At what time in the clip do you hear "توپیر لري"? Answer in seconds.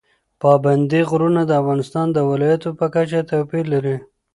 3.29-3.97